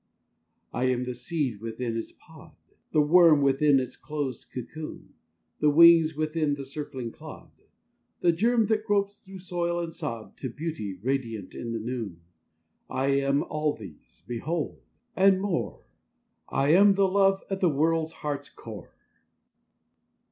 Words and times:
I 0.73 0.85
am 0.85 1.03
the 1.03 1.13
seed 1.13 1.61
within 1.61 1.95
its 1.95 2.11
pod; 2.11 2.55
The 2.91 3.03
worm 3.03 3.43
within 3.43 3.79
its 3.79 3.95
closed 3.95 4.49
cocoon: 4.51 5.13
The 5.59 5.69
wings 5.69 6.15
within 6.15 6.55
the 6.55 6.65
circling 6.65 7.11
clod, 7.11 7.51
The 8.21 8.31
germ 8.31 8.65
that 8.65 8.83
gropes 8.83 9.19
through 9.23 9.37
soil 9.37 9.79
and 9.79 9.93
sod 9.93 10.37
To 10.37 10.49
beauty, 10.49 10.95
radiant 11.03 11.53
in 11.53 11.71
the 11.71 11.77
noon: 11.79 12.21
I 12.89 13.09
am 13.09 13.43
all 13.43 13.75
these, 13.75 14.23
behold! 14.25 14.81
and 15.15 15.39
more 15.39 15.85
I 16.49 16.69
am 16.69 16.95
the 16.95 17.07
love 17.07 17.43
at 17.51 17.59
the 17.59 17.69
world 17.69 18.11
heart's 18.11 18.49
core. 18.49 18.95